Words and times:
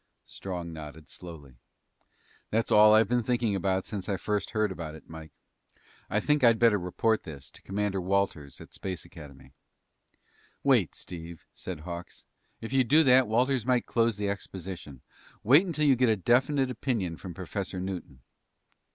Strong 0.25 0.73
nodded 0.73 1.07
slowly. 1.09 1.59
"That's 2.49 2.71
all 2.71 2.91
I've 2.95 3.07
been 3.07 3.21
thinking 3.21 3.55
about 3.55 3.85
since 3.85 4.09
I 4.09 4.17
first 4.17 4.49
heard 4.49 4.71
about 4.71 4.95
it, 4.95 5.07
Mike. 5.07 5.31
I 6.09 6.19
think 6.19 6.43
I'd 6.43 6.57
better 6.57 6.79
report 6.79 7.21
this 7.21 7.51
to 7.51 7.61
Commander 7.61 8.01
Walters 8.01 8.59
at 8.59 8.73
Space 8.73 9.05
Academy." 9.05 9.53
"Wait, 10.63 10.95
Steve," 10.95 11.45
said 11.53 11.81
Hawks. 11.81 12.25
"If 12.61 12.73
you 12.73 12.83
do 12.83 13.03
that, 13.03 13.27
Walters 13.27 13.63
might 13.63 13.85
close 13.85 14.17
the 14.17 14.27
exposition. 14.27 15.01
Wait 15.43 15.67
until 15.67 15.85
you 15.85 15.95
get 15.95 16.09
a 16.09 16.15
definite 16.17 16.71
opinion 16.71 17.15
from 17.15 17.35
Professor 17.35 17.79
Newton." 17.79 18.21